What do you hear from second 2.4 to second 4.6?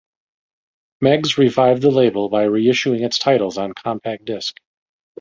reissuing its titles on Compact Disc.